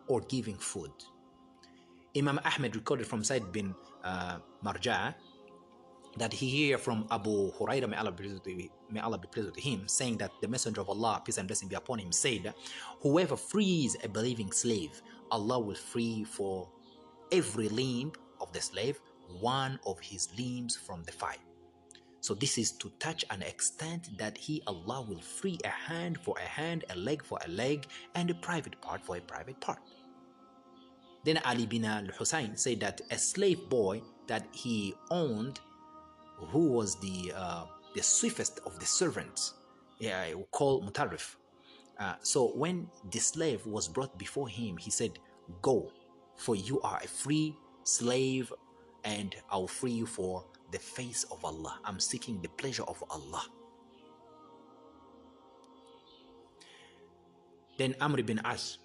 or 0.07 0.21
giving 0.21 0.55
food 0.55 0.91
Imam 2.17 2.39
Ahmed 2.43 2.75
recorded 2.75 3.07
from 3.07 3.23
Said 3.23 3.51
bin 3.51 3.75
uh, 4.03 4.39
Marja 4.65 5.13
that 6.17 6.33
he 6.33 6.71
heard 6.71 6.81
from 6.81 7.07
Abu 7.09 7.51
Hurairah, 7.53 7.89
may 7.89 7.95
Allah, 7.95 8.11
be, 8.11 8.69
may 8.89 8.99
Allah 8.99 9.17
be 9.17 9.27
pleased 9.31 9.55
with 9.55 9.63
him, 9.63 9.87
saying 9.87 10.17
that 10.17 10.31
the 10.41 10.47
Messenger 10.47 10.81
of 10.81 10.89
Allah, 10.89 11.21
peace 11.23 11.37
and 11.37 11.47
blessing 11.47 11.69
be 11.69 11.75
upon 11.75 11.99
him, 11.99 12.11
said, 12.11 12.53
Whoever 13.01 13.37
frees 13.37 13.95
a 14.03 14.09
believing 14.09 14.51
slave, 14.51 15.01
Allah 15.31 15.59
will 15.59 15.75
free 15.75 16.25
for 16.25 16.67
every 17.31 17.69
limb 17.69 18.11
of 18.41 18.51
the 18.51 18.59
slave 18.59 18.99
one 19.39 19.79
of 19.85 19.97
his 20.01 20.27
limbs 20.37 20.75
from 20.75 21.03
the 21.03 21.13
fire. 21.13 21.37
So 22.21 22.35
this 22.35 22.59
is 22.59 22.71
to 22.73 22.91
touch 22.99 23.25
an 23.31 23.41
extent 23.41 24.15
that 24.17 24.37
he, 24.37 24.61
Allah, 24.67 25.01
will 25.01 25.19
free 25.19 25.57
a 25.65 25.69
hand 25.69 26.19
for 26.19 26.35
a 26.37 26.47
hand, 26.47 26.85
a 26.91 26.95
leg 26.95 27.23
for 27.23 27.39
a 27.43 27.49
leg, 27.49 27.87
and 28.13 28.29
a 28.29 28.35
private 28.35 28.79
part 28.79 29.03
for 29.03 29.17
a 29.17 29.21
private 29.21 29.59
part. 29.59 29.79
Then 31.23 31.39
Ali 31.45 31.65
bin 31.65 31.85
al-Hussein 31.85 32.55
said 32.57 32.79
that 32.81 33.01
a 33.09 33.17
slave 33.17 33.67
boy 33.69 34.01
that 34.27 34.47
he 34.51 34.93
owned, 35.09 35.59
who 36.37 36.69
was 36.69 36.99
the 36.99 37.33
uh, 37.35 37.65
the 37.95 38.01
swiftest 38.03 38.59
of 38.65 38.79
the 38.79 38.85
servants, 38.85 39.53
yeah, 39.99 40.31
called 40.51 40.85
Mutarif. 40.85 41.35
Uh, 41.99 42.15
so 42.21 42.47
when 42.55 42.87
the 43.11 43.19
slave 43.19 43.65
was 43.65 43.87
brought 43.87 44.17
before 44.17 44.47
him, 44.47 44.77
he 44.77 44.89
said, 44.89 45.19
"Go, 45.61 45.91
for 46.37 46.55
you 46.55 46.81
are 46.81 46.99
a 47.03 47.07
free 47.07 47.55
slave, 47.83 48.53
and 49.03 49.35
I'll 49.49 49.67
free 49.67 49.91
you 49.91 50.05
for 50.05 50.45
the 50.71 50.79
face 50.79 51.23
of 51.31 51.43
Allah. 51.43 51.79
I'm 51.85 51.99
seeking 51.99 52.41
the 52.41 52.49
pleasure 52.49 52.83
of 52.83 53.03
Allah." 53.09 53.45
Then 57.77 57.95
Amr 57.99 58.21
bin 58.23 58.39
As 58.45 58.77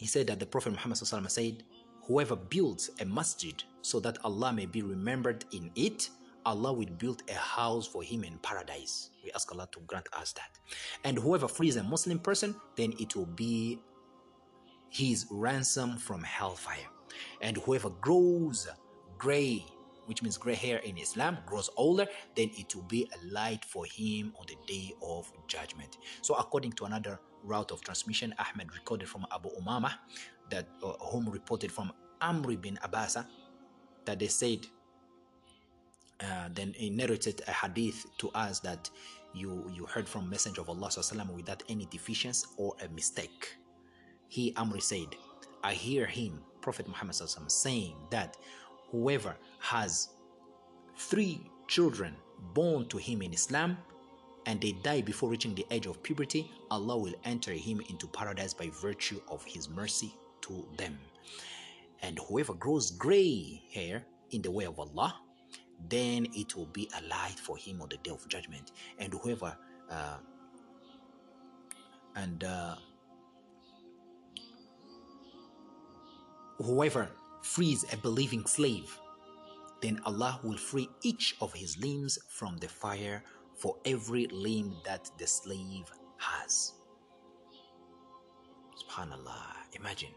he 0.00 0.06
said 0.06 0.28
that 0.28 0.40
the 0.40 0.46
Prophet 0.46 0.72
Muhammad 0.72 0.96
said, 0.96 1.62
Whoever 2.06 2.34
builds 2.34 2.90
a 3.00 3.04
masjid 3.04 3.62
so 3.82 4.00
that 4.00 4.16
Allah 4.24 4.50
may 4.50 4.64
be 4.64 4.80
remembered 4.80 5.44
in 5.52 5.70
it, 5.74 6.08
Allah 6.46 6.72
will 6.72 6.88
build 6.96 7.22
a 7.28 7.34
house 7.34 7.86
for 7.86 8.02
him 8.02 8.24
in 8.24 8.38
paradise. 8.38 9.10
We 9.22 9.30
ask 9.32 9.52
Allah 9.52 9.68
to 9.72 9.80
grant 9.80 10.08
us 10.14 10.32
that. 10.32 10.58
And 11.04 11.18
whoever 11.18 11.46
frees 11.46 11.76
a 11.76 11.82
Muslim 11.82 12.18
person, 12.18 12.56
then 12.76 12.94
it 12.98 13.14
will 13.14 13.26
be 13.26 13.78
his 14.88 15.26
ransom 15.30 15.98
from 15.98 16.22
hellfire. 16.22 16.88
And 17.42 17.58
whoever 17.58 17.90
grows 17.90 18.68
gray, 19.18 19.66
which 20.09 20.21
means 20.21 20.37
gray 20.37 20.55
hair 20.55 20.77
in 20.79 20.97
Islam, 20.97 21.37
grows 21.45 21.69
older, 21.77 22.05
then 22.35 22.49
it 22.57 22.75
will 22.75 22.83
be 22.83 23.09
a 23.13 23.33
light 23.33 23.65
for 23.65 23.85
him 23.85 24.33
on 24.39 24.45
the 24.47 24.55
day 24.67 24.93
of 25.01 25.31
judgment. 25.47 25.97
So, 26.21 26.35
according 26.35 26.73
to 26.73 26.85
another 26.85 27.19
route 27.43 27.71
of 27.71 27.81
transmission, 27.81 28.33
Ahmed 28.37 28.73
recorded 28.73 29.09
from 29.09 29.25
Abu 29.33 29.49
Umama, 29.61 29.93
that 30.49 30.67
uh, 30.83 30.93
whom 31.11 31.29
reported 31.29 31.71
from 31.71 31.91
Amr 32.21 32.55
bin 32.55 32.77
Abasa, 32.83 33.25
that 34.05 34.19
they 34.19 34.27
said, 34.27 34.67
uh, 36.21 36.49
then 36.53 36.73
he 36.75 36.89
narrated 36.89 37.41
a 37.47 37.51
hadith 37.51 38.05
to 38.19 38.29
us 38.29 38.59
that 38.61 38.89
you 39.33 39.69
you 39.73 39.85
heard 39.85 40.07
from 40.07 40.29
Messenger 40.29 40.61
of 40.61 40.69
Allah 40.69 40.87
وسلم, 40.87 41.33
without 41.33 41.61
any 41.67 41.85
deficiency 41.87 42.47
or 42.57 42.73
a 42.83 42.87
mistake. 42.89 43.57
He 44.29 44.53
Amr 44.55 44.79
said, 44.79 45.07
I 45.63 45.73
hear 45.73 46.05
him, 46.05 46.41
Prophet 46.61 46.87
Muhammad 46.87 47.15
وسلم, 47.15 47.51
saying 47.51 47.95
that 48.11 48.37
whoever 48.90 49.36
has 49.58 50.10
three 50.96 51.40
children 51.68 52.14
born 52.54 52.86
to 52.88 52.98
him 52.98 53.22
in 53.22 53.32
Islam 53.32 53.76
and 54.46 54.60
they 54.60 54.72
die 54.72 55.02
before 55.02 55.28
reaching 55.28 55.54
the 55.54 55.66
age 55.70 55.86
of 55.86 56.02
puberty, 56.02 56.50
Allah 56.70 56.96
will 56.96 57.14
enter 57.24 57.52
him 57.52 57.80
into 57.88 58.06
paradise 58.08 58.54
by 58.54 58.70
virtue 58.80 59.20
of 59.28 59.44
his 59.44 59.68
mercy 59.68 60.14
to 60.42 60.66
them. 60.76 60.98
And 62.02 62.18
whoever 62.28 62.54
grows 62.54 62.90
gray 62.90 63.62
hair 63.72 64.04
in 64.30 64.42
the 64.42 64.50
way 64.50 64.64
of 64.64 64.78
Allah, 64.78 65.14
then 65.88 66.26
it 66.34 66.56
will 66.56 66.66
be 66.66 66.88
a 66.98 67.06
light 67.06 67.38
for 67.38 67.56
him 67.56 67.82
on 67.82 67.88
the 67.90 67.98
day 67.98 68.10
of 68.10 68.26
judgment. 68.28 68.72
And 68.98 69.12
whoever 69.12 69.56
uh, 69.90 70.16
and 72.16 72.42
uh, 72.44 72.76
whoever 76.58 77.08
frees 77.42 77.84
a 77.92 77.96
believing 77.96 78.46
slave, 78.46 78.98
then 79.80 80.00
Allah 80.04 80.40
will 80.42 80.58
free 80.58 80.88
each 81.02 81.36
of 81.40 81.52
his 81.54 81.78
limbs 81.78 82.18
from 82.28 82.56
the 82.58 82.68
fire 82.68 83.22
for 83.56 83.76
every 83.84 84.26
limb 84.26 84.76
that 84.84 85.10
the 85.18 85.26
slave 85.26 85.90
has. 86.18 86.74
Subhanallah, 88.78 89.54
imagine. 89.74 90.10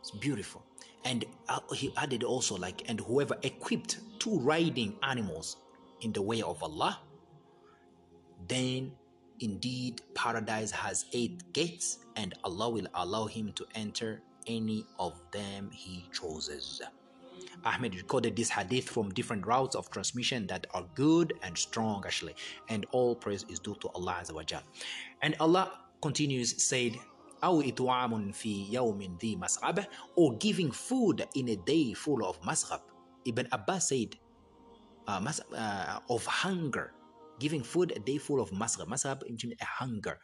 It's 0.00 0.10
beautiful. 0.10 0.62
And 1.04 1.24
uh, 1.48 1.60
he 1.74 1.92
added 1.96 2.24
also, 2.24 2.56
like, 2.56 2.88
and 2.88 3.00
whoever 3.00 3.36
equipped 3.42 3.98
two 4.18 4.38
riding 4.38 4.96
animals 5.02 5.56
in 6.00 6.12
the 6.12 6.22
way 6.22 6.42
of 6.42 6.62
Allah, 6.62 7.00
then 8.48 8.92
indeed 9.40 10.02
paradise 10.14 10.70
has 10.70 11.06
eight 11.12 11.52
gates, 11.52 11.98
and 12.16 12.34
Allah 12.44 12.70
will 12.70 12.86
allow 12.94 13.26
him 13.26 13.52
to 13.54 13.66
enter 13.74 14.22
any 14.47 14.85
of 14.99 15.13
them 15.31 15.69
he 15.71 16.05
chooses. 16.11 16.81
Ahmed 17.65 17.95
recorded 17.95 18.35
this 18.35 18.49
hadith 18.49 18.89
from 18.89 19.09
different 19.09 19.45
routes 19.45 19.75
of 19.75 19.89
transmission 19.89 20.47
that 20.47 20.67
are 20.73 20.85
good 20.95 21.33
and 21.43 21.57
strong 21.57 22.03
actually. 22.05 22.35
And 22.69 22.85
all 22.91 23.15
praise 23.15 23.45
is 23.49 23.59
due 23.59 23.75
to 23.81 23.89
Allah 23.89 24.19
Azza 24.21 24.33
wa 24.33 24.43
Jal. 24.43 24.63
And 25.21 25.35
Allah 25.39 25.71
continues 26.01 26.61
said, 26.63 26.95
أو 27.43 27.61
إطعام 27.61 28.31
في 28.31 28.73
يوم 28.73 29.17
ذي 29.21 29.35
مسغبة 29.35 29.87
or 30.15 30.35
giving 30.37 30.71
food 30.71 31.25
in 31.35 31.49
a 31.49 31.55
day 31.55 31.93
full 31.93 32.25
of 32.25 32.41
masghab. 32.41 32.81
Ibn 33.25 33.47
Abbas 33.51 33.89
said, 33.89 34.15
uh, 35.07 35.19
mas- 35.19 35.41
uh, 35.53 35.99
of 36.09 36.25
hunger 36.25 36.93
giving 37.38 37.62
food 37.62 37.92
a 37.96 37.98
day 37.98 38.18
full 38.18 38.40
of 38.40 38.50
masghab. 38.50 38.88
Masghab 38.88 39.22
means 39.28 39.54
a 39.60 39.64
hunger. 39.64 40.18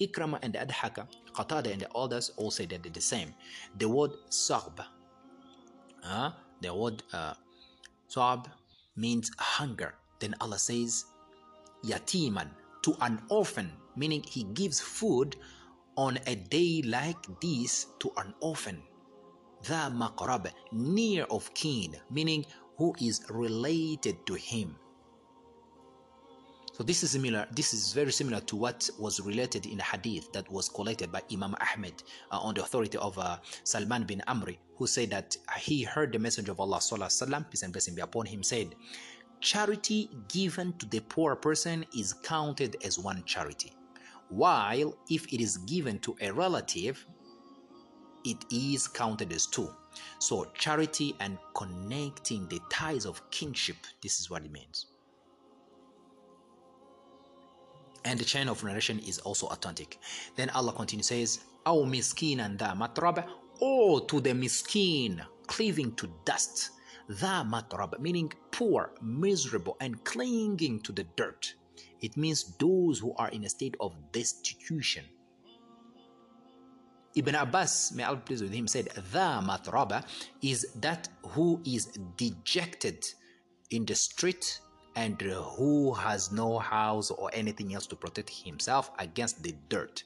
Ikrama 0.00 0.38
and 0.42 0.56
Ad-Dahhak, 0.56 1.06
Qatada 1.32 1.72
and 1.72 1.82
the 1.82 1.90
others 1.94 2.32
all 2.36 2.50
say 2.50 2.66
that 2.66 2.82
they're 2.82 2.92
the 2.92 3.00
same. 3.00 3.34
The 3.78 3.88
word 3.88 4.12
sarb 4.30 4.84
uh, 6.06 6.30
the 6.60 6.72
word 6.72 7.02
uh, 7.12 7.34
means 8.96 9.30
hunger. 9.38 9.94
Then 10.20 10.34
Allah 10.40 10.58
says, 10.58 11.04
yatiman, 11.84 12.48
to 12.82 12.96
an 13.00 13.20
orphan, 13.28 13.70
meaning 13.96 14.22
He 14.22 14.44
gives 14.54 14.80
food 14.80 15.36
on 15.96 16.18
a 16.26 16.36
day 16.36 16.82
like 16.84 17.18
this 17.40 17.86
to 18.00 18.10
an 18.16 18.34
orphan. 18.40 18.82
The 19.64 19.90
maqrab, 19.92 20.50
near 20.72 21.24
of 21.24 21.52
kin, 21.54 21.96
meaning 22.10 22.46
who 22.76 22.94
is 23.00 23.24
related 23.30 24.24
to 24.26 24.34
him. 24.34 24.76
So 26.76 26.82
this 26.82 27.02
is 27.02 27.12
similar. 27.12 27.46
This 27.52 27.72
is 27.72 27.94
very 27.94 28.12
similar 28.12 28.40
to 28.40 28.54
what 28.54 28.90
was 28.98 29.18
related 29.18 29.64
in 29.64 29.80
a 29.80 29.82
hadith 29.82 30.30
that 30.32 30.46
was 30.52 30.68
collected 30.68 31.10
by 31.10 31.22
Imam 31.32 31.54
Ahmed 31.72 32.02
uh, 32.30 32.38
on 32.38 32.52
the 32.52 32.62
authority 32.62 32.98
of 32.98 33.18
uh, 33.18 33.38
Salman 33.64 34.04
bin 34.04 34.22
Amri, 34.28 34.58
who 34.76 34.86
said 34.86 35.08
that 35.08 35.38
he 35.58 35.84
heard 35.84 36.12
the 36.12 36.18
Messenger 36.18 36.52
of 36.52 36.60
Allah 36.60 36.76
sallallahu 36.76 37.50
peace 37.50 37.62
and 37.62 37.72
blessing 37.72 37.94
be 37.94 38.02
upon 38.02 38.26
him, 38.26 38.42
said, 38.42 38.74
"Charity 39.40 40.10
given 40.28 40.74
to 40.74 40.84
the 40.84 41.00
poor 41.00 41.34
person 41.34 41.86
is 41.96 42.12
counted 42.12 42.76
as 42.84 42.98
one 42.98 43.24
charity, 43.24 43.72
while 44.28 44.98
if 45.08 45.32
it 45.32 45.40
is 45.40 45.56
given 45.56 45.98
to 46.00 46.14
a 46.20 46.30
relative, 46.30 47.06
it 48.26 48.44
is 48.52 48.86
counted 48.86 49.32
as 49.32 49.46
two." 49.46 49.70
So 50.18 50.44
charity 50.52 51.16
and 51.20 51.38
connecting 51.54 52.46
the 52.48 52.60
ties 52.68 53.06
of 53.06 53.22
kinship. 53.30 53.78
This 54.02 54.20
is 54.20 54.28
what 54.28 54.44
it 54.44 54.52
means. 54.52 54.88
And 58.06 58.18
the 58.18 58.24
chain 58.24 58.48
of 58.48 58.62
narration 58.62 58.98
is 59.00 59.18
also 59.18 59.48
authentic. 59.48 59.98
Then 60.36 60.48
Allah 60.50 60.72
continues 60.72 61.08
says, 61.08 61.40
"Aw 61.66 61.84
miskin 61.84 62.40
and 62.40 62.58
the 62.58 62.72
matrab, 62.74 63.18
or 63.60 64.00
oh, 64.00 64.04
to 64.06 64.20
the 64.20 64.32
miskin, 64.34 65.20
cleaving 65.46 65.94
to 65.96 66.08
dust, 66.24 66.70
The 67.08 67.44
matrab, 67.46 68.00
meaning 68.00 68.32
poor, 68.50 68.90
miserable, 69.00 69.76
and 69.80 70.02
clinging 70.04 70.80
to 70.80 70.92
the 70.92 71.04
dirt. 71.14 71.54
It 72.00 72.16
means 72.16 72.56
those 72.58 72.98
who 72.98 73.14
are 73.14 73.28
in 73.28 73.44
a 73.44 73.48
state 73.48 73.76
of 73.78 73.94
destitution. 74.10 75.04
Ibn 77.14 77.34
Abbas, 77.34 77.92
may 77.92 78.02
Allah 78.02 78.18
please 78.18 78.42
with 78.42 78.52
him, 78.52 78.66
said, 78.66 78.86
The 79.12 79.40
matraba 79.40 80.04
is 80.42 80.66
that 80.80 81.08
who 81.34 81.62
is 81.64 81.86
dejected 82.16 83.06
in 83.70 83.86
the 83.86 83.94
street 83.94 84.60
and 84.95 85.21
who 85.21 85.93
has 85.93 86.31
no 86.31 86.59
house 86.59 87.11
or 87.11 87.29
anything 87.33 87.73
else 87.73 87.87
to 87.87 87.95
protect 87.95 88.29
himself 88.29 88.91
against 88.99 89.41
the 89.41 89.55
dirt. 89.69 90.03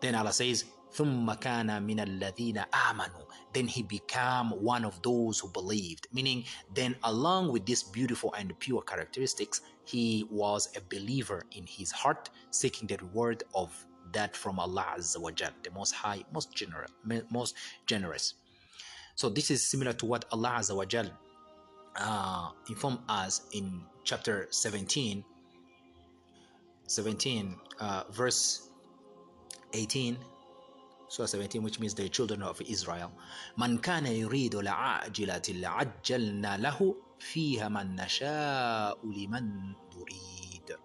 Then 0.00 0.14
Allah 0.14 0.32
says, 0.32 0.64
ثم 0.96 1.34
كان 1.34 1.82
من 1.82 2.00
الذين 2.00 2.64
آمنوا 2.90 3.26
then 3.52 3.66
he 3.66 3.82
became 3.82 4.50
one 4.50 4.84
of 4.84 5.00
those 5.02 5.38
who 5.38 5.48
believed 5.48 6.06
meaning 6.12 6.44
then 6.74 6.96
along 7.04 7.52
with 7.52 7.66
these 7.66 7.82
beautiful 7.82 8.32
and 8.34 8.58
pure 8.60 8.80
characteristics 8.82 9.60
he 9.84 10.26
was 10.30 10.68
a 10.76 10.80
believer 10.88 11.42
in 11.52 11.66
his 11.66 11.90
heart 11.92 12.30
seeking 12.50 12.86
the 12.86 12.96
reward 12.98 13.42
of 13.54 13.70
that 14.12 14.34
from 14.36 14.58
Allah 14.58 14.94
Azza 14.96 15.20
wa 15.20 15.30
Jal, 15.30 15.50
the 15.62 15.70
most 15.70 15.92
high 15.92 16.22
most 16.32 16.54
generous 16.54 16.90
most 17.30 17.54
generous 17.86 18.34
so 19.14 19.28
this 19.28 19.50
is 19.50 19.62
similar 19.62 19.92
to 19.92 20.06
what 20.06 20.24
Allah 20.32 20.56
Azza 20.58 20.74
wa 20.74 20.84
Jal 20.84 21.10
uh, 21.98 22.50
informed 22.68 22.98
us 23.08 23.42
in 23.52 23.80
chapter 24.04 24.46
17 24.50 25.24
17 26.86 27.56
uh, 27.80 28.04
verse 28.10 28.68
18 29.72 30.16
Surah 31.08 31.26
17 31.26 31.62
which 31.62 31.78
means 31.80 31.94
the 31.94 32.08
children 32.08 32.42
of 32.42 32.60
Israel 32.62 33.12
من 33.58 33.78
كان 33.78 34.06
يريد 34.06 34.54
العاجلة 34.54 35.42
لعجلنا 35.48 36.56
له 36.56 36.94
فيها 37.18 37.68
من 37.68 37.96
نشاء 37.96 38.98
لمن 39.06 39.72
نريد 39.96 40.76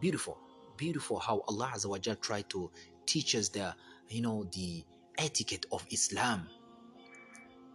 beautiful 0.00 0.36
beautiful 0.76 1.18
how 1.18 1.42
Allah 1.48 1.72
Azza 1.74 1.86
wa 1.88 1.98
Jal 1.98 2.16
tried 2.16 2.48
to 2.50 2.70
teach 3.06 3.34
us 3.34 3.48
the 3.48 3.74
you 4.08 4.22
know 4.22 4.44
the 4.52 4.84
etiquette 5.18 5.66
of 5.72 5.84
Islam 5.90 6.48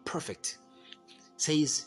perfect 0.05 0.57
says 1.37 1.85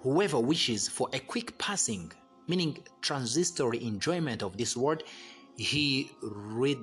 whoever 0.00 0.38
wishes 0.38 0.88
for 0.88 1.08
a 1.12 1.18
quick 1.18 1.56
passing 1.58 2.10
meaning 2.48 2.76
transitory 3.00 3.82
enjoyment 3.84 4.42
of 4.42 4.56
this 4.56 4.76
world 4.76 5.02
he 5.56 6.10
read 6.22 6.78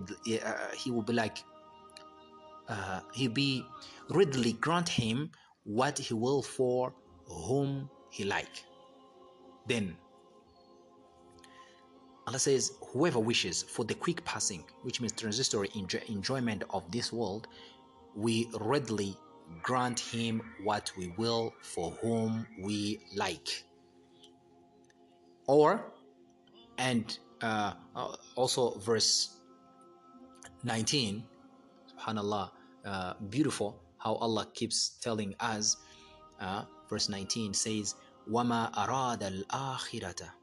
uh, 0.45 0.53
he 0.75 0.91
will 0.91 1.01
be 1.01 1.13
like 1.13 1.37
uh, 2.67 2.99
he 3.13 3.27
be 3.27 3.65
readily 4.09 4.53
grant 4.53 4.87
him 4.87 5.31
what 5.63 5.97
he 5.97 6.13
will 6.13 6.41
for 6.41 6.93
whom 7.25 7.89
he 8.09 8.23
like. 8.23 8.63
Then 9.67 9.97
Allah 12.27 12.39
says 12.39 12.73
whoever 12.91 13.19
wishes 13.19 13.63
for 13.63 13.85
the 13.85 13.93
quick 13.93 14.23
passing 14.25 14.63
which 14.83 15.01
means 15.01 15.13
transitory 15.13 15.69
enjoy 15.75 16.01
enjoyment 16.07 16.63
of 16.69 16.89
this 16.91 17.11
world 17.13 17.47
we 18.15 18.49
readily 18.59 19.15
grant 19.62 20.00
him 20.00 20.42
what 20.64 20.92
we 20.96 21.12
will 21.18 21.52
for 21.60 21.90
whom 22.02 22.46
we 22.60 23.00
like 23.14 23.64
or 25.46 25.84
and 26.78 27.18
uh, 27.42 27.72
also 28.36 28.78
verse 28.78 29.36
19 30.64 31.22
subhanallah 31.92 32.50
uh, 32.84 33.14
beautiful 33.30 33.80
how 33.98 34.14
Allah 34.14 34.46
keeps 34.54 34.98
telling 35.00 35.34
us 35.40 35.76
uh, 36.40 36.64
verse 36.88 37.08
19 37.08 37.54
says 37.54 37.94
وما 38.30 38.84
أراد 38.84 39.22
الآخرة 39.22 40.34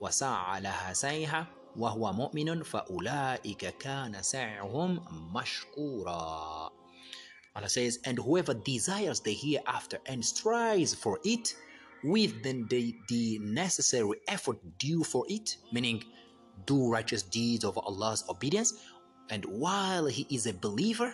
وسعى 0.00 0.60
لها 0.60 0.92
سعيها 0.92 1.46
وهو 1.76 2.12
مؤمن 2.12 2.62
فأولئك 2.62 3.78
كان 3.78 4.22
سعيهم 4.22 5.04
مشكورا 5.34 6.70
Allah 7.56 7.68
says 7.68 7.98
and 8.04 8.18
whoever 8.18 8.54
desires 8.54 9.20
the 9.20 9.32
hereafter 9.32 9.98
and 10.06 10.24
strives 10.24 10.94
for 10.94 11.18
it 11.24 11.54
with 12.04 12.42
then 12.42 12.66
the, 12.70 12.94
the 13.08 13.38
necessary 13.40 14.18
effort 14.28 14.58
due 14.78 15.02
for 15.02 15.24
it 15.28 15.56
meaning 15.72 16.02
do 16.66 16.88
righteous 16.88 17.22
deeds 17.22 17.64
of 17.64 17.76
Allah's 17.78 18.24
obedience 18.28 18.74
and 19.30 19.44
while 19.46 20.06
he 20.06 20.26
is 20.30 20.46
a 20.46 20.52
believer 20.54 21.12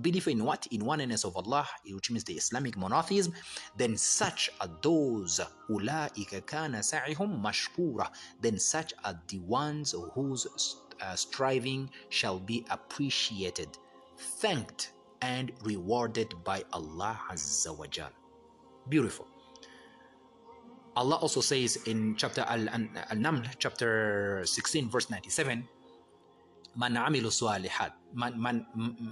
believer 0.00 0.30
in 0.30 0.44
what? 0.44 0.66
In 0.70 0.84
oneness 0.84 1.24
of 1.24 1.36
Allah, 1.36 1.68
which 1.86 2.10
means 2.10 2.24
the 2.24 2.34
Islamic 2.34 2.76
monotheism, 2.76 3.34
then 3.76 3.96
such 3.96 4.50
are 4.60 4.70
those 4.82 5.40
أُولَٰئِكَ 5.68 6.42
كَانَ 6.46 6.74
سَعِهُمْ 6.76 7.42
مَشْكُورًا 7.42 8.10
Then 8.40 8.58
such 8.58 8.94
are 9.04 9.20
the 9.28 9.38
ones 9.40 9.94
whose 10.14 10.76
uh, 11.00 11.14
striving 11.14 11.90
shall 12.08 12.38
be 12.38 12.66
appreciated, 12.70 13.68
thanked, 14.16 14.92
and 15.24 15.52
rewarded 15.62 16.34
by 16.44 16.64
Allah 16.72 17.18
Azza 17.30 17.76
wa 17.76 17.86
Jal. 17.86 18.10
Beautiful. 18.88 19.26
Allah 20.96 21.16
also 21.16 21.40
says 21.40 21.76
in 21.86 22.16
chapter 22.16 22.42
Al-Naml, 22.48 23.46
chapter 23.58 24.42
16, 24.44 24.90
verse 24.90 25.08
97, 25.10 25.64
من 26.76 26.96
عمل 26.96 27.32
صالحات 27.32 27.92
من 28.14 28.38
من 28.38 28.64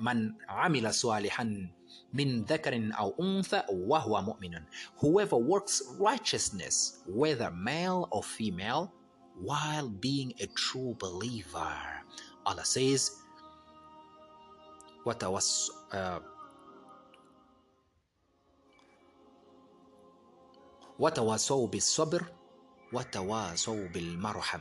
من 0.02 0.34
عمل 0.48 0.94
صالحا 0.94 1.68
من 2.14 2.42
ذكر 2.44 2.90
أو 2.98 3.14
أنثى 3.20 3.62
وهو 3.70 4.22
مؤمن 4.22 4.62
whoever 5.02 5.36
works 5.36 5.82
righteousness 5.98 7.02
whether 7.06 7.50
male 7.50 8.08
or 8.10 8.22
female 8.22 8.92
while 9.42 9.88
being 9.88 10.32
a 10.40 10.46
true 10.54 10.94
believer 11.00 11.74
Allah 12.46 12.64
says 12.64 13.10
وتوس 15.06 15.70
uh, 15.92 16.20
وتواصوا 20.98 21.66
بالصبر 21.66 22.24
وتواصوا 22.92 23.88
بالمرحم 23.88 24.60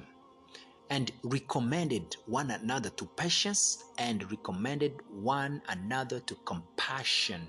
and 0.90 1.12
recommended 1.24 2.16
one 2.28 2.52
another 2.52 2.90
to 2.92 3.06
patience 3.18 3.84
and 3.98 4.30
recommended 4.32 4.94
one 5.12 5.62
another 5.68 6.20
to 6.22 6.36
compassion. 6.46 7.46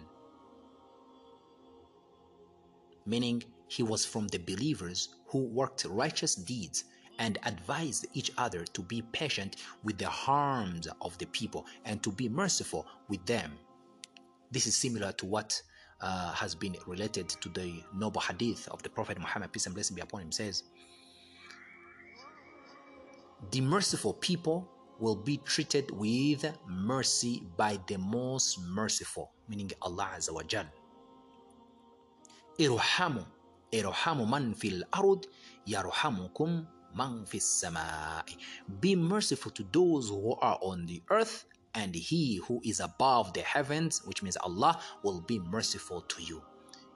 Meaning, 3.06 3.44
he 3.68 3.82
was 3.82 4.04
from 4.04 4.26
the 4.28 4.38
believers 4.38 5.10
who 5.28 5.44
worked 5.44 5.84
righteous 5.84 6.34
deeds 6.34 6.84
and 7.18 7.38
advised 7.44 8.06
each 8.14 8.30
other 8.38 8.64
to 8.64 8.82
be 8.82 9.02
patient 9.12 9.56
with 9.84 9.98
the 9.98 10.08
harms 10.08 10.88
of 11.00 11.16
the 11.18 11.26
people 11.26 11.66
and 11.84 12.02
to 12.02 12.10
be 12.10 12.28
merciful 12.28 12.86
with 13.08 13.24
them. 13.26 13.52
This 14.53 14.67
is 14.67 14.75
similar 14.75 15.11
to 15.13 15.25
what 15.25 15.59
uh, 15.99 16.31
has 16.33 16.53
been 16.53 16.75
related 16.85 17.27
to 17.27 17.49
the 17.49 17.81
noble 17.95 18.21
hadith 18.21 18.67
of 18.67 18.83
the 18.83 18.89
Prophet 18.89 19.17
Muhammad, 19.17 19.51
peace 19.51 19.65
and 19.65 19.73
blessing 19.73 19.95
be 19.95 20.01
upon 20.01 20.21
him, 20.21 20.31
says, 20.31 20.61
the 23.49 23.61
merciful 23.61 24.13
people 24.13 24.69
will 24.99 25.15
be 25.15 25.37
treated 25.37 25.89
with 25.89 26.45
mercy 26.67 27.41
by 27.57 27.79
the 27.87 27.97
most 27.97 28.59
merciful, 28.61 29.31
meaning 29.49 29.71
Allah 29.81 30.11
Azza 30.15 30.31
wa 30.31 30.43
Jal. 30.43 30.65
Irhamu, 32.59 33.25
irhamu 33.71 34.29
man 34.29 34.53
fil 34.53 34.83
arud, 34.93 35.25
yarhamukum 35.67 36.67
man 36.95 37.25
fis 37.25 37.63
samai. 37.65 38.37
Be 38.79 38.95
merciful 38.95 39.51
to 39.53 39.65
those 39.71 40.09
who 40.09 40.35
are 40.35 40.59
on 40.61 40.85
the 40.85 41.01
earth, 41.09 41.45
and 41.74 41.94
he 41.94 42.36
who 42.46 42.60
is 42.64 42.80
above 42.80 43.32
the 43.32 43.42
heavens, 43.42 44.02
which 44.04 44.22
means 44.22 44.36
Allah, 44.38 44.80
will 45.02 45.20
be 45.20 45.38
merciful 45.38 46.02
to 46.02 46.22
you. 46.22 46.42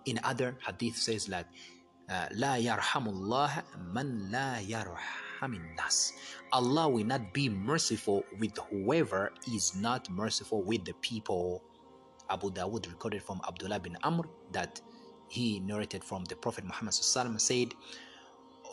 In 0.07 0.19
other 0.25 0.57
hadith 0.67 0.97
says 0.97 1.29
like, 1.29 1.47
لا 2.11 2.59
يرحم 2.59 3.09
الله 3.09 3.63
من 3.93 4.31
لا 4.31 4.61
يرحم 4.61 5.77
nas. 5.77 6.13
Allah 6.53 6.89
will 6.89 7.05
not 7.05 7.33
be 7.33 7.49
merciful 7.49 8.25
with 8.39 8.57
whoever 8.71 9.33
is 9.53 9.75
not 9.75 10.09
merciful 10.11 10.63
with 10.63 10.85
the 10.85 10.95
people. 10.95 11.63
Abu 12.31 12.51
Dawud 12.51 12.89
recorded 12.89 13.23
from 13.23 13.41
Abdullah 13.47 13.81
bin 13.81 13.97
Amr 14.03 14.25
that 14.53 14.81
he 15.29 15.61
narrated 15.61 16.05
from 16.05 16.25
the 16.25 16.37
Prophet 16.37 16.65
Muhammad 16.65 16.95
said, 16.95 17.75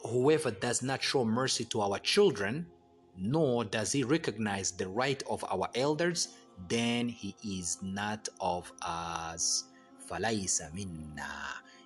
Whoever 0.08 0.52
does 0.52 0.82
not 0.82 1.02
show 1.02 1.26
mercy 1.26 1.66
to 1.66 1.82
our 1.82 2.00
children, 2.00 2.68
nor 3.17 3.65
does 3.65 3.93
he 3.93 4.05
recognize 4.05 4.73
the 4.73 4.89
right 4.89 5.23
of 5.29 5.45
our 5.45 5.69
elders, 5.75 6.29
then 6.69 7.09
he 7.09 7.35
is 7.43 7.79
not 7.83 8.29
of 8.41 8.73
us. 8.83 9.65
minna. 10.11 11.25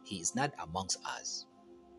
He 0.05 0.17
is 0.17 0.35
not 0.35 0.53
amongst 0.63 0.99
us. 1.05 1.47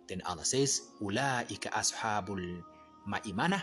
Then 0.07 0.21
Allah 0.25 0.45
says, 0.45 0.81
Ulaika 1.01 1.69
ashabul 1.71 2.63
ma'imana. 3.07 3.61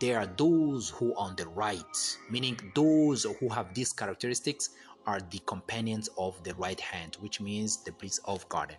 They 0.00 0.14
are 0.14 0.26
those 0.26 0.90
who 0.90 1.14
on 1.16 1.34
the 1.36 1.48
right, 1.48 2.18
meaning 2.30 2.58
those 2.74 3.24
who 3.24 3.48
have 3.48 3.72
these 3.72 3.92
characteristics 3.92 4.70
are 5.06 5.20
the 5.30 5.38
companions 5.46 6.10
of 6.18 6.42
the 6.44 6.54
right 6.56 6.78
hand, 6.78 7.16
which 7.20 7.40
means 7.40 7.82
the 7.84 7.92
bliss 7.92 8.18
of 8.26 8.46
garden. 8.50 8.76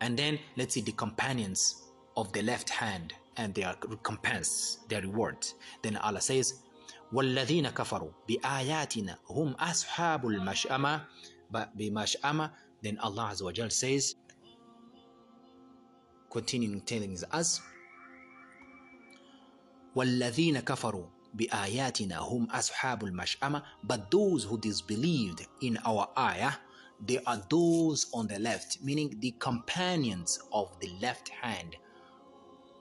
And 0.00 0.16
then 0.16 0.38
let's 0.56 0.74
see 0.74 0.80
the 0.80 0.92
companions 0.92 1.90
of 2.16 2.32
the 2.32 2.42
left 2.42 2.70
hand 2.70 3.14
and 3.37 3.53
their 3.55 3.75
recompense, 3.87 4.79
their 4.89 5.01
reward. 5.01 5.37
Then 5.81 5.97
Allah 5.97 6.21
says, 6.21 6.53
والذين 7.13 7.69
كفروا 7.69 8.11
بآياتنا 8.27 9.17
هم 9.29 9.51
أصحاب 9.53 10.27
المشأمة 10.27 11.05
بمشأمة 11.51 12.51
then 12.83 12.97
Allah 12.99 13.29
Azza 13.31 13.43
wa 13.43 13.51
Jal 13.51 13.69
says 13.69 14.15
continuing 16.29 16.81
telling 16.81 17.17
us 17.31 17.61
والذين 19.95 20.59
كفروا 20.59 21.05
بآياتنا 21.33 22.17
هم 22.17 22.47
أصحاب 22.51 23.03
المشأمة 23.03 23.63
but 23.83 24.09
those 24.11 24.43
who 24.45 24.57
disbelieved 24.57 25.45
in 25.61 25.77
our 25.85 26.09
ayah 26.17 26.53
they 27.05 27.19
are 27.27 27.41
those 27.49 28.07
on 28.13 28.27
the 28.27 28.39
left 28.39 28.79
meaning 28.81 29.15
the 29.19 29.31
companions 29.39 30.39
of 30.51 30.79
the 30.79 30.89
left 30.99 31.29
hand 31.29 31.75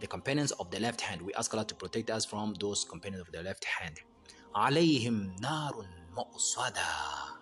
the 0.01 0.07
companions 0.07 0.51
of 0.53 0.71
the 0.71 0.81
left 0.81 1.01
hand 1.01 1.23
we 1.23 1.33
ask 1.35 1.53
Allah 1.55 1.65
to 1.65 1.75
protect 1.75 2.11
us 2.11 2.25
from 2.25 2.55
those 2.61 2.85
companions 2.85 3.23
of 3.27 3.33
the 3.33 3.43
left 3.43 3.65
hand 3.65 4.01
عليهم 4.55 5.37
نار 5.41 5.87
مؤصدة 6.17 7.33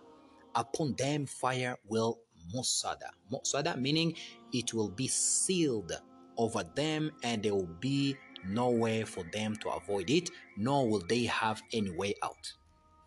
upon 0.55 0.95
them 0.97 1.27
fire 1.27 1.77
will 1.89 2.19
musada 2.55 3.11
musada 3.31 3.77
meaning 3.77 4.15
it 4.53 4.75
will 4.75 4.89
be 4.89 5.09
sealed 5.09 5.93
over 6.37 6.63
them 6.75 7.11
and 7.23 7.43
there 7.43 7.55
will 7.55 7.77
be 7.81 8.17
no 8.45 8.71
way 8.71 9.05
for 9.05 9.25
them 9.33 9.55
to 9.57 9.69
avoid 9.71 10.11
it 10.11 10.31
nor 10.57 10.89
will 10.89 11.05
they 11.09 11.25
have 11.25 11.63
any 11.73 11.91
way 11.91 12.15
out 12.23 12.53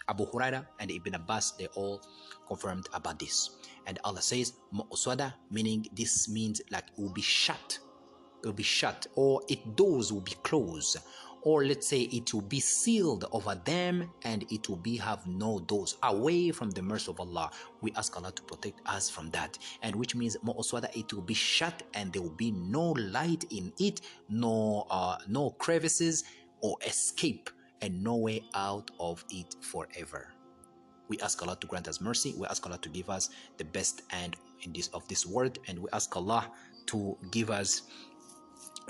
abu 0.08 0.26
huraira 0.26 0.65
and 0.80 0.91
ibn 0.91 1.15
abbas 1.15 1.54
they 1.58 1.67
all 1.76 2.02
confirmed 2.47 2.88
about 2.93 3.19
this 3.19 3.49
and 3.88 3.99
allah 4.04 4.21
says 4.21 4.54
musada 4.73 5.34
meaning 5.49 5.86
this 5.93 6.30
means 6.30 6.62
like 6.71 6.86
it 6.95 7.02
will 7.02 7.13
be 7.13 7.21
shut 7.21 7.80
it 7.80 7.87
will 8.44 8.53
be 8.53 8.62
shut 8.62 9.07
or 9.14 9.42
its 9.48 9.62
doors 9.74 10.12
will 10.12 10.20
be 10.20 10.35
closed 10.42 10.98
or 11.42 11.64
let's 11.64 11.87
say 11.87 12.03
it 12.03 12.33
will 12.35 12.42
be 12.42 12.61
sealed 12.61 13.24
over 13.33 13.55
them 13.64 14.11
and 14.24 14.44
it 14.53 14.68
will 14.68 14.77
be 14.77 14.96
have 14.96 15.27
no 15.27 15.61
doors 15.61 15.96
away 16.03 16.51
from 16.51 16.70
the 16.70 16.83
mercy 16.83 17.11
of 17.11 17.20
Allah. 17.20 17.51
We 17.81 17.92
ask 17.96 18.16
Allah 18.16 18.33
to 18.33 18.42
protect 18.42 18.81
us 18.87 19.09
from 19.09 19.31
that. 19.31 19.57
And 19.83 19.94
which 19.96 20.14
means 20.14 20.37
Mu'aswada 20.44 20.94
it 20.96 21.12
will 21.12 21.22
be 21.22 21.35
shut 21.35 21.83
and 21.94 22.12
there 22.12 22.22
will 22.22 22.31
be 22.31 22.51
no 22.51 22.90
light 22.90 23.44
in 23.51 23.72
it, 23.79 24.01
no 24.29 24.87
uh, 24.90 25.16
no 25.29 25.51
crevices 25.51 26.24
or 26.61 26.77
escape 26.87 27.51
and 27.81 28.03
no 28.03 28.16
way 28.16 28.44
out 28.55 28.90
of 28.98 29.24
it 29.31 29.55
forever. 29.61 30.35
We 31.09 31.18
ask 31.20 31.40
Allah 31.42 31.57
to 31.61 31.66
grant 31.66 31.88
us 31.88 32.01
mercy. 32.01 32.35
We 32.37 32.46
ask 32.48 32.66
Allah 32.66 32.79
to 32.79 32.88
give 32.88 33.09
us 33.09 33.31
the 33.57 33.64
best 33.64 34.03
end 34.11 34.37
in 34.62 34.72
this 34.72 34.88
of 34.88 35.07
this 35.09 35.24
world, 35.24 35.59
and 35.66 35.79
we 35.79 35.88
ask 35.92 36.14
Allah 36.14 36.51
to 36.87 37.16
give 37.31 37.51
us 37.51 37.83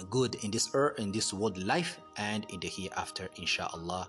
good 0.04 0.36
in 0.44 0.50
this 0.50 0.70
earth 0.74 0.98
in 0.98 1.12
this 1.12 1.32
world 1.32 1.58
life 1.58 1.98
and 2.16 2.46
in 2.50 2.60
the 2.60 2.68
hereafter 2.68 3.28
inshallah 3.36 4.08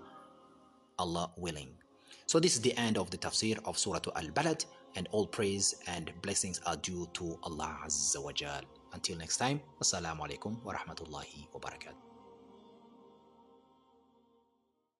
allah 0.98 1.30
willing. 1.36 1.70
So 2.26 2.38
this 2.38 2.54
is 2.54 2.60
the 2.60 2.76
end 2.76 2.98
of 2.98 3.10
the 3.10 3.18
tafsir 3.18 3.58
of 3.64 3.78
surah 3.78 4.00
al-balad 4.16 4.64
and 4.96 5.08
all 5.12 5.26
praise 5.26 5.74
and 5.86 6.12
blessings 6.22 6.60
are 6.66 6.76
due 6.76 7.08
to 7.14 7.38
allah 7.42 7.76
azza 7.84 8.22
wa 8.22 8.32
jal. 8.32 8.62
Until 8.92 9.16
next 9.16 9.36
time 9.36 9.60
assalamu 9.80 10.26
alaikum 10.26 10.62
wa 10.64 10.74
rahmatullahi 10.74 11.46
wa 11.54 11.60
barakatuh 11.60 12.09